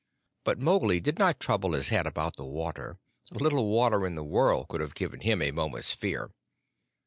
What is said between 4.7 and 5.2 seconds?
have given